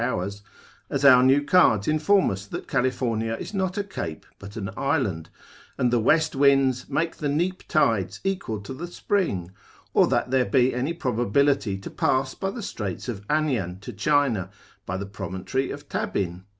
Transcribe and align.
hours, 0.01 0.41
as 0.89 1.05
our 1.05 1.21
new 1.21 1.43
cards 1.43 1.87
inform 1.87 2.31
us 2.31 2.47
that 2.47 2.67
California 2.67 3.37
is 3.39 3.53
not 3.53 3.77
a 3.77 3.83
cape, 3.83 4.25
but 4.39 4.55
an 4.57 4.67
island, 4.75 5.29
and 5.77 5.91
the 5.93 5.99
west 5.99 6.35
winds 6.35 6.89
make 6.89 7.17
the 7.17 7.29
neap 7.29 7.61
tides 7.67 8.19
equal 8.23 8.59
to 8.59 8.73
the 8.73 8.87
spring, 8.87 9.51
or 9.93 10.07
that 10.07 10.31
there 10.31 10.43
be 10.43 10.73
any 10.73 10.91
probability 10.91 11.77
to 11.77 11.91
pass 11.91 12.33
by 12.33 12.49
the 12.49 12.63
straits 12.63 13.07
of 13.07 13.21
Anian 13.27 13.79
to 13.81 13.93
China, 13.93 14.49
by 14.87 14.97
the 14.97 15.05
promontory 15.05 15.69
of 15.69 15.87
Tabin. 15.87 16.45